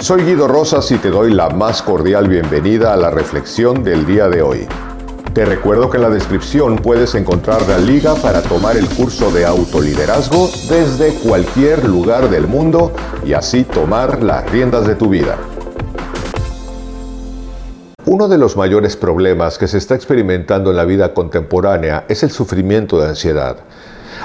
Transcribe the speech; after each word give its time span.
Soy 0.00 0.22
Guido 0.22 0.46
Rosas 0.46 0.92
y 0.92 0.98
te 0.98 1.10
doy 1.10 1.34
la 1.34 1.50
más 1.50 1.82
cordial 1.82 2.28
bienvenida 2.28 2.94
a 2.94 2.96
la 2.96 3.10
reflexión 3.10 3.82
del 3.82 4.06
día 4.06 4.28
de 4.28 4.42
hoy. 4.42 4.68
Te 5.34 5.44
recuerdo 5.44 5.90
que 5.90 5.96
en 5.96 6.04
la 6.04 6.10
descripción 6.10 6.76
puedes 6.76 7.16
encontrar 7.16 7.68
la 7.68 7.78
liga 7.78 8.14
para 8.14 8.40
tomar 8.40 8.76
el 8.76 8.88
curso 8.88 9.32
de 9.32 9.44
autoliderazgo 9.44 10.50
desde 10.68 11.14
cualquier 11.14 11.84
lugar 11.88 12.30
del 12.30 12.46
mundo 12.46 12.92
y 13.26 13.32
así 13.32 13.64
tomar 13.64 14.22
las 14.22 14.48
riendas 14.52 14.86
de 14.86 14.94
tu 14.94 15.08
vida. 15.08 15.36
Uno 18.06 18.28
de 18.28 18.38
los 18.38 18.56
mayores 18.56 18.96
problemas 18.96 19.58
que 19.58 19.66
se 19.66 19.78
está 19.78 19.96
experimentando 19.96 20.70
en 20.70 20.76
la 20.76 20.84
vida 20.84 21.12
contemporánea 21.12 22.04
es 22.08 22.22
el 22.22 22.30
sufrimiento 22.30 23.00
de 23.00 23.08
ansiedad. 23.08 23.56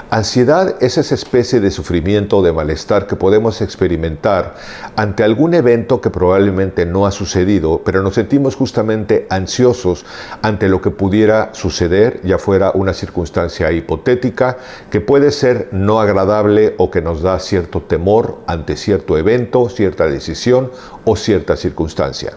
Ansiedad 0.10 0.76
es 0.80 0.98
esa 0.98 1.16
especie 1.16 1.60
de 1.60 1.72
sufrimiento 1.72 2.38
o 2.38 2.44
de 2.44 2.54
malestar 2.54 3.08
que 3.08 3.16
podemos 3.16 3.62
experimentar 3.62 4.56
ante 4.96 5.24
algún 5.24 5.56
evento 5.56 6.02
que 6.02 6.12
probablemente 6.12 6.86
no 6.86 7.08
ha 7.08 7.12
sucedido, 7.12 7.82
pero 7.84 8.04
nos 8.04 8.14
sentimos 8.14 8.56
justamente 8.56 9.26
ansiosos 9.30 10.06
ante 10.42 10.70
lo 10.70 10.82
que 10.82 10.92
pudiera 10.92 11.50
suceder, 11.54 12.22
ya 12.24 12.38
fuera 12.38 12.72
una 12.76 12.94
circunstancia 12.94 13.72
hipotética 13.72 14.58
que 14.92 15.02
puede 15.02 15.32
ser 15.32 15.70
no 15.72 16.00
agradable 16.00 16.76
o 16.78 16.92
que 16.92 17.02
nos 17.02 17.24
da 17.24 17.40
cierto 17.40 17.82
temor 17.82 18.40
ante 18.46 18.78
cierto 18.78 19.18
evento, 19.18 19.68
cierta 19.70 20.06
decisión 20.06 20.72
o 21.06 21.16
cierta 21.16 21.56
circunstancia. 21.56 22.34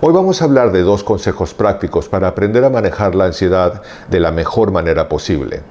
Hoy 0.00 0.12
vamos 0.12 0.40
a 0.40 0.44
hablar 0.44 0.72
de 0.72 0.82
dos 0.82 1.04
consejos 1.04 1.54
prácticos 1.54 2.08
para 2.08 2.28
aprender 2.28 2.64
a 2.64 2.70
manejar 2.70 3.14
la 3.14 3.26
ansiedad 3.26 3.82
de 4.10 4.20
la 4.20 4.30
mejor 4.30 4.70
manera 4.70 5.08
posible. 5.08 5.62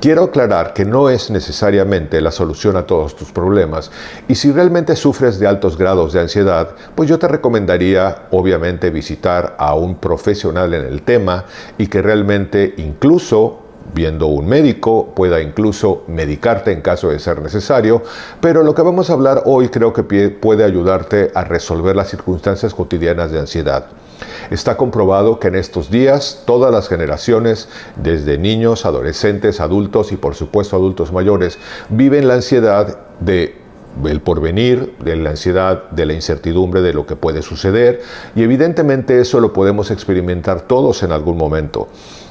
Quiero 0.00 0.24
aclarar 0.24 0.74
que 0.74 0.84
no 0.84 1.10
es 1.10 1.28
necesariamente 1.28 2.20
la 2.20 2.30
solución 2.30 2.76
a 2.76 2.86
todos 2.86 3.16
tus 3.16 3.32
problemas 3.32 3.90
y 4.28 4.36
si 4.36 4.52
realmente 4.52 4.94
sufres 4.94 5.40
de 5.40 5.48
altos 5.48 5.76
grados 5.76 6.12
de 6.12 6.20
ansiedad, 6.20 6.70
pues 6.94 7.08
yo 7.08 7.18
te 7.18 7.26
recomendaría 7.26 8.28
obviamente 8.30 8.90
visitar 8.90 9.56
a 9.58 9.74
un 9.74 9.96
profesional 9.96 10.72
en 10.74 10.84
el 10.84 11.02
tema 11.02 11.46
y 11.78 11.88
que 11.88 12.00
realmente 12.00 12.74
incluso 12.76 13.67
viendo 13.94 14.26
un 14.26 14.46
médico, 14.46 15.12
pueda 15.14 15.40
incluso 15.40 16.04
medicarte 16.06 16.72
en 16.72 16.80
caso 16.80 17.10
de 17.10 17.18
ser 17.18 17.40
necesario, 17.40 18.02
pero 18.40 18.62
lo 18.62 18.74
que 18.74 18.82
vamos 18.82 19.10
a 19.10 19.14
hablar 19.14 19.42
hoy 19.46 19.68
creo 19.68 19.92
que 19.92 20.02
puede 20.02 20.64
ayudarte 20.64 21.30
a 21.34 21.44
resolver 21.44 21.96
las 21.96 22.08
circunstancias 22.08 22.74
cotidianas 22.74 23.30
de 23.30 23.40
ansiedad. 23.40 23.86
Está 24.50 24.76
comprobado 24.76 25.38
que 25.38 25.48
en 25.48 25.54
estos 25.54 25.90
días 25.90 26.42
todas 26.46 26.72
las 26.72 26.88
generaciones, 26.88 27.68
desde 27.96 28.38
niños, 28.38 28.86
adolescentes, 28.86 29.60
adultos 29.60 30.12
y 30.12 30.16
por 30.16 30.34
supuesto 30.34 30.76
adultos 30.76 31.12
mayores, 31.12 31.58
viven 31.88 32.28
la 32.28 32.34
ansiedad 32.34 32.98
de 33.20 33.56
el 34.06 34.20
porvenir, 34.20 34.94
de 35.00 35.16
la 35.16 35.30
ansiedad, 35.30 35.90
de 35.90 36.06
la 36.06 36.12
incertidumbre 36.12 36.82
de 36.82 36.92
lo 36.92 37.06
que 37.06 37.16
puede 37.16 37.42
suceder 37.42 38.02
y 38.36 38.42
evidentemente 38.42 39.20
eso 39.20 39.40
lo 39.40 39.52
podemos 39.52 39.90
experimentar 39.90 40.62
todos 40.62 41.02
en 41.02 41.12
algún 41.12 41.36
momento. 41.36 41.88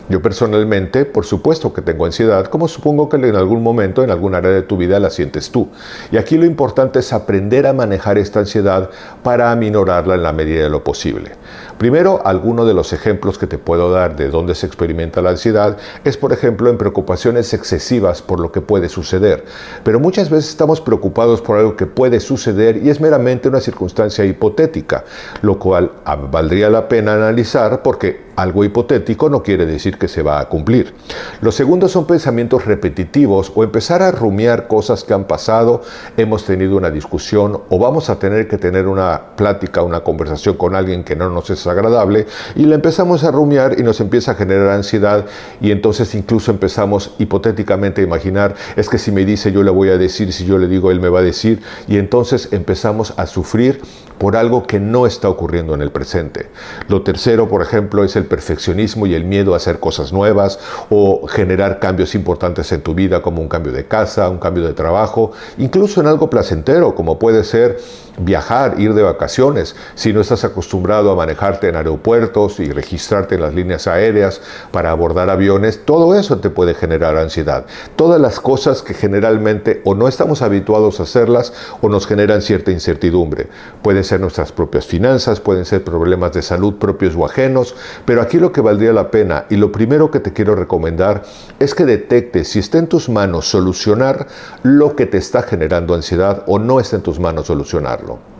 Yo 0.09 0.21
personalmente, 0.21 1.03
por 1.03 1.25
supuesto 1.25 1.73
que 1.73 1.81
tengo 1.81 2.05
ansiedad, 2.05 2.45
como 2.45 2.67
supongo 2.67 3.09
que 3.09 3.17
en 3.17 3.35
algún 3.35 3.61
momento, 3.61 4.03
en 4.03 4.11
algún 4.11 4.35
área 4.35 4.51
de 4.51 4.61
tu 4.61 4.77
vida 4.77 4.99
la 4.99 5.09
sientes 5.09 5.51
tú. 5.51 5.69
Y 6.11 6.17
aquí 6.17 6.37
lo 6.37 6.45
importante 6.45 6.99
es 6.99 7.11
aprender 7.11 7.67
a 7.67 7.73
manejar 7.73 8.17
esta 8.17 8.39
ansiedad 8.39 8.89
para 9.21 9.51
aminorarla 9.51 10.15
en 10.15 10.23
la 10.23 10.31
medida 10.31 10.63
de 10.63 10.69
lo 10.69 10.83
posible. 10.83 11.31
Primero, 11.77 12.21
alguno 12.25 12.65
de 12.65 12.73
los 12.73 12.91
ejemplos 12.91 13.37
que 13.37 13.45
te 13.45 13.59
puedo 13.59 13.91
dar 13.91 14.15
de 14.15 14.29
dónde 14.29 14.55
se 14.55 14.65
experimenta 14.65 15.21
la 15.21 15.29
ansiedad 15.29 15.77
es, 16.03 16.17
por 16.17 16.33
ejemplo, 16.33 16.71
en 16.71 16.77
preocupaciones 16.77 17.53
excesivas 17.53 18.23
por 18.23 18.39
lo 18.39 18.51
que 18.51 18.61
puede 18.61 18.89
suceder. 18.89 19.45
Pero 19.83 19.99
muchas 19.99 20.31
veces 20.31 20.49
estamos 20.49 20.81
preocupados 20.81 21.41
por 21.41 21.57
algo 21.57 21.75
que 21.75 21.85
puede 21.85 22.19
suceder 22.19 22.77
y 22.77 22.89
es 22.89 22.99
meramente 22.99 23.47
una 23.47 23.59
circunstancia 23.59 24.25
hipotética, 24.25 25.03
lo 25.43 25.59
cual 25.59 25.91
ah, 26.03 26.15
valdría 26.15 26.71
la 26.71 26.87
pena 26.87 27.13
analizar 27.13 27.83
porque 27.83 28.27
algo 28.37 28.63
hipotético 28.63 29.29
no 29.29 29.41
quiere 29.41 29.65
decir 29.65 29.97
que 29.97 30.07
se 30.07 30.21
va 30.21 30.39
a 30.39 30.47
cumplir. 30.47 30.93
Los 31.41 31.55
segundos 31.55 31.91
son 31.91 32.05
pensamientos 32.05 32.65
repetitivos 32.65 33.51
o 33.55 33.63
empezar 33.63 34.03
a 34.03 34.11
rumiar 34.11 34.67
cosas 34.67 35.03
que 35.03 35.13
han 35.13 35.25
pasado, 35.25 35.81
hemos 36.17 36.45
tenido 36.45 36.77
una 36.77 36.91
discusión 36.91 37.61
o 37.69 37.79
vamos 37.79 38.09
a 38.09 38.19
tener 38.19 38.47
que 38.47 38.57
tener 38.57 38.87
una 38.87 39.35
plática, 39.35 39.81
una 39.81 40.01
conversación 40.01 40.55
con 40.55 40.75
alguien 40.75 41.03
que 41.03 41.15
no 41.15 41.29
nos 41.29 41.49
es 41.49 41.66
agradable 41.69 42.27
y 42.55 42.65
la 42.65 42.75
empezamos 42.75 43.23
a 43.23 43.31
rumiar 43.31 43.79
y 43.79 43.83
nos 43.83 43.99
empieza 43.99 44.31
a 44.31 44.35
generar 44.35 44.69
ansiedad 44.69 45.25
y 45.61 45.71
entonces 45.71 46.13
incluso 46.15 46.51
empezamos 46.51 47.11
hipotéticamente 47.19 48.01
a 48.01 48.03
imaginar, 48.03 48.55
es 48.75 48.89
que 48.89 48.97
si 48.97 49.11
me 49.11 49.25
dice 49.25 49.51
yo 49.51 49.63
le 49.63 49.71
voy 49.71 49.89
a 49.89 49.97
decir, 49.97 50.31
si 50.33 50.45
yo 50.45 50.57
le 50.57 50.67
digo 50.67 50.91
él 50.91 50.99
me 50.99 51.09
va 51.09 51.19
a 51.19 51.23
decir 51.23 51.61
y 51.87 51.97
entonces 51.97 52.49
empezamos 52.51 53.13
a 53.17 53.27
sufrir 53.27 53.81
por 54.17 54.35
algo 54.35 54.65
que 54.65 54.79
no 54.79 55.05
está 55.05 55.29
ocurriendo 55.29 55.73
en 55.73 55.81
el 55.81 55.91
presente. 55.91 56.49
Lo 56.87 57.03
tercero, 57.03 57.47
por 57.47 57.61
ejemplo, 57.61 58.03
es 58.03 58.15
el 58.15 58.25
perfeccionismo 58.25 59.05
y 59.05 59.13
el 59.13 59.25
miedo 59.25 59.53
a 59.53 59.57
hacer 59.57 59.79
cosas 59.79 60.11
nuevas 60.11 60.59
o 60.89 61.27
generar 61.27 61.79
cambios 61.79 62.15
importantes 62.15 62.71
en 62.71 62.81
tu 62.81 62.93
vida 62.93 63.21
como 63.21 63.41
un 63.41 63.47
cambio 63.47 63.71
de 63.71 63.85
casa, 63.85 64.29
un 64.29 64.39
cambio 64.39 64.65
de 64.65 64.73
trabajo, 64.73 65.31
incluso 65.57 66.01
en 66.01 66.07
algo 66.07 66.29
placentero 66.29 66.95
como 66.95 67.19
puede 67.19 67.43
ser 67.43 67.77
viajar, 68.19 68.79
ir 68.79 68.93
de 68.93 69.03
vacaciones, 69.03 69.75
si 69.95 70.11
no 70.11 70.21
estás 70.21 70.43
acostumbrado 70.43 71.11
a 71.11 71.15
en 71.63 71.75
aeropuertos 71.75 72.59
y 72.59 72.71
registrarte 72.71 73.35
en 73.35 73.41
las 73.41 73.53
líneas 73.53 73.87
aéreas 73.87 74.41
para 74.71 74.91
abordar 74.91 75.29
aviones, 75.29 75.83
todo 75.85 76.13
eso 76.13 76.37
te 76.37 76.49
puede 76.49 76.73
generar 76.73 77.17
ansiedad. 77.17 77.65
Todas 77.95 78.21
las 78.21 78.39
cosas 78.39 78.81
que 78.81 78.93
generalmente 78.93 79.81
o 79.85 79.95
no 79.95 80.07
estamos 80.07 80.41
habituados 80.41 80.99
a 80.99 81.03
hacerlas 81.03 81.53
o 81.81 81.89
nos 81.89 82.05
generan 82.05 82.41
cierta 82.41 82.71
incertidumbre. 82.71 83.47
Pueden 83.81 84.03
ser 84.03 84.19
nuestras 84.19 84.51
propias 84.51 84.85
finanzas, 84.85 85.39
pueden 85.39 85.65
ser 85.65 85.83
problemas 85.83 86.33
de 86.33 86.41
salud 86.41 86.75
propios 86.75 87.15
o 87.15 87.25
ajenos, 87.25 87.75
pero 88.05 88.21
aquí 88.21 88.37
lo 88.37 88.51
que 88.51 88.61
valdría 88.61 88.93
la 88.93 89.09
pena 89.09 89.45
y 89.49 89.55
lo 89.55 89.71
primero 89.71 90.11
que 90.11 90.19
te 90.19 90.33
quiero 90.33 90.55
recomendar 90.55 91.23
es 91.59 91.73
que 91.73 91.85
detectes 91.85 92.49
si 92.49 92.59
está 92.59 92.77
en 92.77 92.87
tus 92.87 93.09
manos 93.09 93.47
solucionar 93.47 94.27
lo 94.63 94.95
que 94.95 95.05
te 95.05 95.17
está 95.17 95.41
generando 95.41 95.93
ansiedad 95.93 96.43
o 96.47 96.59
no 96.59 96.79
está 96.79 96.97
en 96.97 97.03
tus 97.03 97.19
manos 97.19 97.47
solucionarlo. 97.47 98.36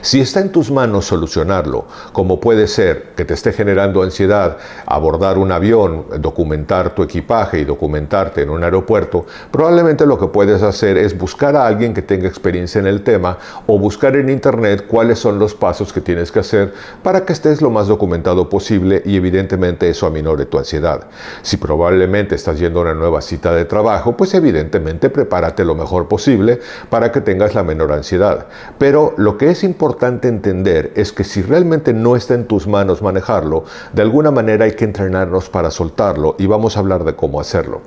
Si 0.00 0.20
está 0.20 0.40
en 0.40 0.52
tus 0.52 0.70
manos 0.70 1.06
solucionarlo, 1.06 1.86
como 2.12 2.38
puede 2.38 2.68
ser 2.68 3.14
que 3.16 3.24
te 3.24 3.34
esté 3.34 3.52
generando 3.52 4.02
ansiedad 4.02 4.58
abordar 4.86 5.38
un 5.38 5.50
avión, 5.50 6.06
documentar 6.20 6.94
tu 6.94 7.02
equipaje 7.02 7.58
y 7.58 7.64
documentarte 7.64 8.42
en 8.42 8.50
un 8.50 8.62
aeropuerto, 8.62 9.26
probablemente 9.50 10.06
lo 10.06 10.18
que 10.18 10.28
puedes 10.28 10.62
hacer 10.62 10.96
es 10.96 11.18
buscar 11.18 11.56
a 11.56 11.66
alguien 11.66 11.94
que 11.94 12.02
tenga 12.02 12.28
experiencia 12.28 12.78
en 12.78 12.86
el 12.86 13.02
tema 13.02 13.38
o 13.66 13.78
buscar 13.78 14.14
en 14.16 14.28
internet 14.28 14.86
cuáles 14.86 15.18
son 15.18 15.38
los 15.38 15.54
pasos 15.54 15.92
que 15.92 16.00
tienes 16.00 16.30
que 16.30 16.40
hacer 16.40 16.72
para 17.02 17.24
que 17.24 17.32
estés 17.32 17.60
lo 17.60 17.70
más 17.70 17.88
documentado 17.88 18.48
posible 18.48 19.02
y 19.04 19.16
evidentemente 19.16 19.88
eso 19.88 20.06
aminore 20.06 20.46
tu 20.46 20.58
ansiedad. 20.58 21.08
Si 21.42 21.56
probablemente 21.56 22.36
estás 22.36 22.58
yendo 22.58 22.80
a 22.80 22.82
una 22.82 22.94
nueva 22.94 23.20
cita 23.20 23.52
de 23.52 23.64
trabajo, 23.64 24.16
pues 24.16 24.32
evidentemente 24.34 25.10
prepárate 25.10 25.64
lo 25.64 25.74
mejor 25.74 26.06
posible 26.06 26.60
para 26.88 27.10
que 27.10 27.20
tengas 27.20 27.54
la 27.54 27.64
menor 27.64 27.92
ansiedad. 27.92 28.46
Pero 28.78 29.14
lo 29.16 29.36
que 29.36 29.50
es 29.50 29.64
importante 29.64 29.87
entender 30.28 30.92
es 30.96 31.12
que 31.12 31.24
si 31.24 31.42
realmente 31.42 31.92
no 31.92 32.16
está 32.16 32.34
en 32.34 32.46
tus 32.46 32.66
manos 32.66 33.02
manejarlo, 33.02 33.64
de 33.92 34.02
alguna 34.02 34.30
manera 34.30 34.64
hay 34.64 34.72
que 34.72 34.84
entrenarnos 34.84 35.48
para 35.48 35.70
soltarlo 35.70 36.36
y 36.38 36.46
vamos 36.46 36.76
a 36.76 36.80
hablar 36.80 37.04
de 37.04 37.14
cómo 37.14 37.40
hacerlo. 37.40 37.80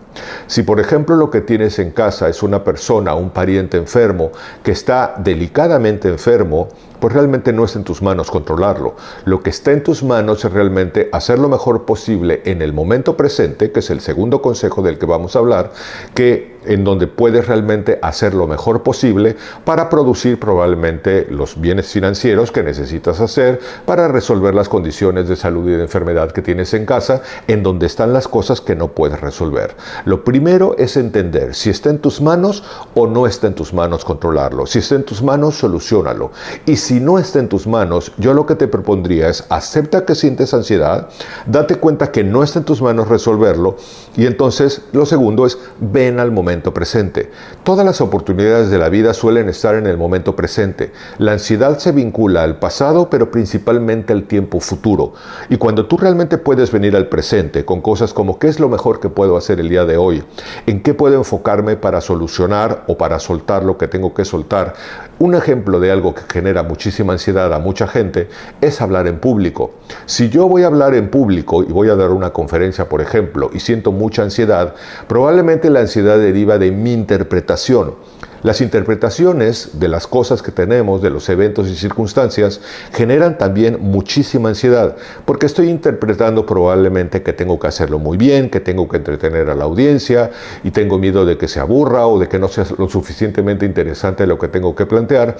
Si 0.47 0.63
por 0.63 0.79
ejemplo 0.79 1.15
lo 1.15 1.29
que 1.29 1.41
tienes 1.41 1.79
en 1.79 1.91
casa 1.91 2.29
es 2.29 2.43
una 2.43 2.63
persona, 2.63 3.15
un 3.15 3.29
pariente 3.29 3.77
enfermo 3.77 4.31
que 4.63 4.71
está 4.71 5.15
delicadamente 5.17 6.07
enfermo, 6.07 6.69
pues 6.99 7.13
realmente 7.13 7.51
no 7.51 7.65
está 7.65 7.79
en 7.79 7.85
tus 7.85 8.01
manos 8.01 8.29
controlarlo. 8.29 8.95
Lo 9.25 9.41
que 9.41 9.49
está 9.49 9.71
en 9.71 9.83
tus 9.83 10.03
manos 10.03 10.45
es 10.45 10.51
realmente 10.51 11.09
hacer 11.11 11.39
lo 11.39 11.49
mejor 11.49 11.85
posible 11.85 12.41
en 12.45 12.61
el 12.61 12.73
momento 12.73 13.17
presente, 13.17 13.71
que 13.71 13.79
es 13.79 13.89
el 13.89 14.01
segundo 14.01 14.41
consejo 14.41 14.81
del 14.83 14.99
que 14.99 15.07
vamos 15.07 15.35
a 15.35 15.39
hablar, 15.39 15.71
que 16.13 16.50
en 16.65 16.83
donde 16.83 17.07
puedes 17.07 17.47
realmente 17.47 17.99
hacer 18.01 18.33
lo 18.33 18.47
mejor 18.47 18.83
posible 18.83 19.35
para 19.65 19.89
producir 19.89 20.39
probablemente 20.39 21.27
los 21.29 21.59
bienes 21.59 21.87
financieros 21.87 22.51
que 22.51 22.63
necesitas 22.63 23.19
hacer 23.19 23.59
para 23.85 24.07
resolver 24.07 24.53
las 24.53 24.69
condiciones 24.69 25.27
de 25.27 25.35
salud 25.35 25.67
y 25.69 25.73
de 25.73 25.83
enfermedad 25.83 26.31
que 26.31 26.41
tienes 26.41 26.73
en 26.73 26.85
casa, 26.85 27.21
en 27.47 27.63
donde 27.63 27.87
están 27.87 28.13
las 28.13 28.27
cosas 28.27 28.61
que 28.61 28.75
no 28.75 28.89
puedes 28.89 29.19
resolver. 29.19 29.75
Lo 30.05 30.23
primero 30.23 30.75
es 30.77 30.97
entender 30.97 31.55
si 31.55 31.69
está 31.69 31.89
en 31.89 31.99
tus 31.99 32.21
manos 32.21 32.63
o 32.93 33.07
no 33.07 33.27
está 33.27 33.47
en 33.47 33.55
tus 33.55 33.73
manos 33.73 34.05
controlarlo. 34.05 34.65
Si 34.65 34.79
está 34.79 34.95
en 34.95 35.03
tus 35.03 35.21
manos, 35.21 35.55
solucionalo. 35.55 36.31
Y 36.65 36.75
si 36.77 36.99
no 36.99 37.19
está 37.19 37.39
en 37.39 37.49
tus 37.49 37.67
manos, 37.67 38.11
yo 38.17 38.33
lo 38.33 38.45
que 38.45 38.55
te 38.55 38.67
propondría 38.67 39.29
es 39.29 39.45
acepta 39.49 40.05
que 40.05 40.15
sientes 40.15 40.53
ansiedad, 40.53 41.09
date 41.45 41.75
cuenta 41.75 42.11
que 42.11 42.23
no 42.23 42.43
está 42.43 42.59
en 42.59 42.65
tus 42.65 42.81
manos 42.81 43.07
resolverlo 43.07 43.75
y 44.15 44.25
entonces 44.25 44.81
lo 44.91 45.05
segundo 45.05 45.45
es 45.45 45.57
ven 45.79 46.19
al 46.19 46.31
momento 46.31 46.50
presente. 46.59 47.31
Todas 47.63 47.85
las 47.85 48.01
oportunidades 48.01 48.69
de 48.69 48.77
la 48.77 48.89
vida 48.89 49.13
suelen 49.13 49.47
estar 49.47 49.75
en 49.75 49.87
el 49.87 49.97
momento 49.97 50.35
presente. 50.35 50.91
La 51.17 51.31
ansiedad 51.31 51.77
se 51.77 51.93
vincula 51.93 52.43
al 52.43 52.59
pasado, 52.59 53.09
pero 53.09 53.31
principalmente 53.31 54.11
al 54.11 54.23
tiempo 54.23 54.59
futuro. 54.59 55.13
Y 55.49 55.55
cuando 55.55 55.85
tú 55.85 55.97
realmente 55.97 56.37
puedes 56.37 56.71
venir 56.71 56.95
al 56.95 57.07
presente 57.07 57.63
con 57.63 57.81
cosas 57.81 58.13
como 58.13 58.37
qué 58.37 58.49
es 58.49 58.59
lo 58.59 58.67
mejor 58.67 58.99
que 58.99 59.09
puedo 59.09 59.37
hacer 59.37 59.59
el 59.59 59.69
día 59.69 59.85
de 59.85 59.95
hoy, 59.95 60.23
en 60.67 60.83
qué 60.83 60.93
puedo 60.93 61.15
enfocarme 61.15 61.77
para 61.77 62.01
solucionar 62.01 62.83
o 62.87 62.97
para 62.97 63.19
soltar 63.19 63.63
lo 63.63 63.77
que 63.77 63.87
tengo 63.87 64.13
que 64.13 64.25
soltar. 64.25 64.73
Un 65.19 65.35
ejemplo 65.35 65.79
de 65.79 65.91
algo 65.91 66.13
que 66.13 66.23
genera 66.27 66.63
muchísima 66.63 67.13
ansiedad 67.13 67.53
a 67.53 67.59
mucha 67.59 67.87
gente 67.87 68.27
es 68.59 68.81
hablar 68.81 69.07
en 69.07 69.19
público. 69.19 69.71
Si 70.05 70.29
yo 70.29 70.47
voy 70.47 70.63
a 70.63 70.67
hablar 70.67 70.95
en 70.95 71.09
público 71.09 71.63
y 71.63 71.67
voy 71.67 71.89
a 71.89 71.95
dar 71.95 72.09
una 72.09 72.31
conferencia, 72.31 72.89
por 72.89 73.01
ejemplo, 73.01 73.51
y 73.53 73.59
siento 73.59 73.91
mucha 73.91 74.23
ansiedad, 74.23 74.73
probablemente 75.07 75.69
la 75.69 75.81
ansiedad 75.81 76.19
de 76.45 76.71
mi 76.71 76.93
interpretación. 76.93 77.95
Las 78.43 78.59
interpretaciones 78.61 79.79
de 79.79 79.87
las 79.87 80.07
cosas 80.07 80.41
que 80.41 80.51
tenemos, 80.51 81.03
de 81.03 81.11
los 81.11 81.29
eventos 81.29 81.69
y 81.69 81.75
circunstancias, 81.75 82.59
generan 82.91 83.37
también 83.37 83.77
muchísima 83.79 84.49
ansiedad, 84.49 84.95
porque 85.25 85.45
estoy 85.45 85.69
interpretando 85.69 86.45
probablemente 86.45 87.21
que 87.21 87.33
tengo 87.33 87.59
que 87.59 87.67
hacerlo 87.67 87.99
muy 87.99 88.17
bien, 88.17 88.49
que 88.49 88.59
tengo 88.59 88.89
que 88.89 88.97
entretener 88.97 89.49
a 89.49 89.55
la 89.55 89.65
audiencia 89.65 90.31
y 90.63 90.71
tengo 90.71 90.97
miedo 90.97 91.23
de 91.23 91.37
que 91.37 91.47
se 91.47 91.59
aburra 91.59 92.07
o 92.07 92.17
de 92.17 92.27
que 92.27 92.39
no 92.39 92.47
sea 92.47 92.65
lo 92.77 92.89
suficientemente 92.89 93.65
interesante 93.65 94.25
lo 94.25 94.39
que 94.39 94.47
tengo 94.47 94.73
que 94.73 94.87
plantear 94.87 95.37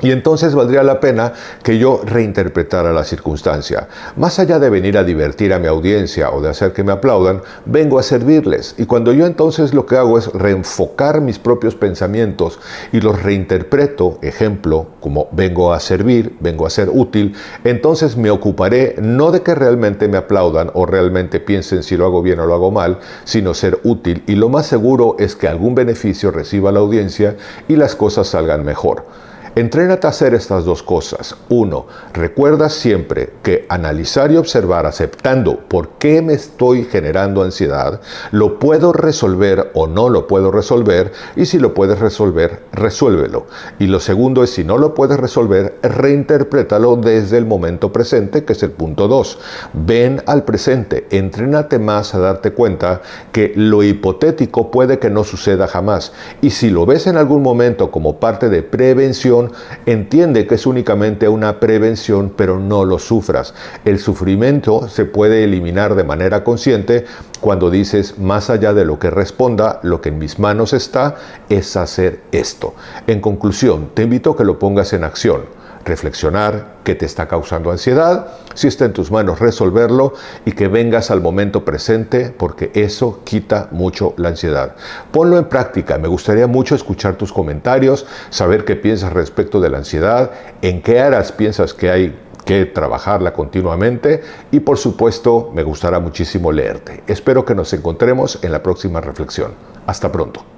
y 0.00 0.10
entonces 0.10 0.54
valdría 0.54 0.82
la 0.82 1.00
pena 1.00 1.32
que 1.62 1.78
yo 1.78 2.00
reinterpretara 2.04 2.92
la 2.92 3.04
circunstancia. 3.04 3.88
Más 4.16 4.38
allá 4.38 4.58
de 4.58 4.70
venir 4.70 4.96
a 4.96 5.04
divertir 5.04 5.52
a 5.52 5.58
mi 5.58 5.66
audiencia 5.66 6.30
o 6.30 6.40
de 6.40 6.50
hacer 6.50 6.72
que 6.72 6.84
me 6.84 6.92
aplaudan, 6.92 7.42
vengo 7.66 7.98
a 7.98 8.02
servirles. 8.02 8.74
Y 8.78 8.86
cuando 8.86 9.12
yo 9.12 9.26
entonces 9.26 9.74
lo 9.74 9.86
que 9.86 9.96
hago 9.96 10.18
es 10.18 10.32
reenfocar 10.32 11.20
mis 11.20 11.38
propios 11.38 11.74
pensamientos 11.74 12.60
y 12.92 13.00
los 13.00 13.22
reinterpreto, 13.22 14.18
ejemplo, 14.22 14.86
como 15.00 15.28
vengo 15.32 15.72
a 15.72 15.80
servir, 15.80 16.36
vengo 16.40 16.66
a 16.66 16.70
ser 16.70 16.88
útil, 16.92 17.34
entonces 17.64 18.16
me 18.16 18.30
ocuparé 18.30 18.96
no 19.00 19.30
de 19.30 19.42
que 19.42 19.54
realmente 19.54 20.08
me 20.08 20.18
aplaudan 20.18 20.70
o 20.74 20.86
realmente 20.86 21.40
piensen 21.40 21.82
si 21.82 21.96
lo 21.96 22.06
hago 22.06 22.22
bien 22.22 22.40
o 22.40 22.46
lo 22.46 22.54
hago 22.54 22.70
mal, 22.70 22.98
sino 23.24 23.54
ser 23.54 23.80
útil. 23.84 24.22
Y 24.26 24.36
lo 24.36 24.48
más 24.48 24.66
seguro 24.66 25.16
es 25.18 25.34
que 25.36 25.48
algún 25.48 25.74
beneficio 25.74 26.30
reciba 26.30 26.72
la 26.72 26.80
audiencia 26.80 27.36
y 27.68 27.76
las 27.76 27.94
cosas 27.94 28.28
salgan 28.28 28.64
mejor. 28.64 29.04
Entrénate 29.58 30.06
a 30.06 30.10
hacer 30.10 30.34
estas 30.34 30.64
dos 30.64 30.84
cosas. 30.84 31.34
Uno, 31.48 31.86
recuerda 32.12 32.68
siempre 32.68 33.30
que 33.42 33.66
analizar 33.68 34.30
y 34.30 34.36
observar 34.36 34.86
aceptando 34.86 35.58
por 35.66 35.98
qué 35.98 36.22
me 36.22 36.34
estoy 36.34 36.84
generando 36.84 37.42
ansiedad, 37.42 38.00
lo 38.30 38.60
puedo 38.60 38.92
resolver 38.92 39.72
o 39.74 39.88
no 39.88 40.10
lo 40.10 40.28
puedo 40.28 40.52
resolver 40.52 41.10
y 41.34 41.46
si 41.46 41.58
lo 41.58 41.74
puedes 41.74 41.98
resolver, 41.98 42.62
resuélvelo. 42.70 43.46
Y 43.80 43.88
lo 43.88 43.98
segundo 43.98 44.44
es 44.44 44.50
si 44.50 44.62
no 44.62 44.78
lo 44.78 44.94
puedes 44.94 45.18
resolver, 45.18 45.76
reinterprétalo 45.82 46.94
desde 46.94 47.36
el 47.36 47.44
momento 47.44 47.90
presente, 47.90 48.44
que 48.44 48.52
es 48.52 48.62
el 48.62 48.70
punto 48.70 49.08
2. 49.08 49.40
Ven 49.72 50.22
al 50.26 50.44
presente, 50.44 51.08
entrénate 51.10 51.80
más 51.80 52.14
a 52.14 52.20
darte 52.20 52.52
cuenta 52.52 53.02
que 53.32 53.54
lo 53.56 53.82
hipotético 53.82 54.70
puede 54.70 55.00
que 55.00 55.10
no 55.10 55.24
suceda 55.24 55.66
jamás. 55.66 56.12
Y 56.42 56.50
si 56.50 56.70
lo 56.70 56.86
ves 56.86 57.08
en 57.08 57.16
algún 57.16 57.42
momento 57.42 57.90
como 57.90 58.20
parte 58.20 58.48
de 58.48 58.62
entiende 59.86 60.46
que 60.46 60.54
es 60.56 60.66
únicamente 60.66 61.28
una 61.28 61.60
prevención, 61.60 62.32
pero 62.36 62.58
no 62.58 62.84
lo 62.84 62.98
sufras. 62.98 63.54
El 63.84 63.98
sufrimiento 63.98 64.88
se 64.88 65.04
puede 65.04 65.44
eliminar 65.44 65.94
de 65.94 66.04
manera 66.04 66.44
consciente 66.44 67.04
cuando 67.40 67.70
dices, 67.70 68.18
más 68.18 68.50
allá 68.50 68.72
de 68.72 68.84
lo 68.84 68.98
que 68.98 69.10
responda, 69.10 69.80
lo 69.82 70.00
que 70.00 70.08
en 70.10 70.18
mis 70.18 70.38
manos 70.38 70.72
está 70.72 71.16
es 71.48 71.76
hacer 71.76 72.20
esto. 72.32 72.74
En 73.06 73.20
conclusión, 73.20 73.90
te 73.94 74.02
invito 74.02 74.32
a 74.32 74.36
que 74.36 74.44
lo 74.44 74.58
pongas 74.58 74.92
en 74.92 75.04
acción 75.04 75.57
reflexionar 75.88 76.78
qué 76.84 76.94
te 76.94 77.06
está 77.06 77.26
causando 77.26 77.72
ansiedad, 77.72 78.28
si 78.54 78.68
está 78.68 78.84
en 78.84 78.92
tus 78.92 79.10
manos 79.10 79.40
resolverlo 79.40 80.12
y 80.44 80.52
que 80.52 80.68
vengas 80.68 81.10
al 81.10 81.20
momento 81.20 81.64
presente 81.64 82.32
porque 82.36 82.70
eso 82.74 83.20
quita 83.24 83.68
mucho 83.72 84.14
la 84.16 84.28
ansiedad. 84.28 84.76
Ponlo 85.10 85.38
en 85.38 85.46
práctica, 85.46 85.98
me 85.98 86.08
gustaría 86.08 86.46
mucho 86.46 86.74
escuchar 86.74 87.16
tus 87.16 87.32
comentarios, 87.32 88.06
saber 88.30 88.64
qué 88.64 88.76
piensas 88.76 89.12
respecto 89.12 89.60
de 89.60 89.70
la 89.70 89.78
ansiedad, 89.78 90.30
en 90.62 90.82
qué 90.82 91.00
áreas 91.00 91.32
piensas 91.32 91.74
que 91.74 91.90
hay 91.90 92.18
que 92.44 92.64
trabajarla 92.64 93.32
continuamente 93.32 94.22
y 94.50 94.60
por 94.60 94.78
supuesto 94.78 95.50
me 95.54 95.62
gustará 95.62 96.00
muchísimo 96.00 96.52
leerte. 96.52 97.02
Espero 97.06 97.44
que 97.44 97.54
nos 97.54 97.72
encontremos 97.72 98.38
en 98.42 98.52
la 98.52 98.62
próxima 98.62 99.00
reflexión. 99.00 99.52
Hasta 99.86 100.10
pronto. 100.10 100.57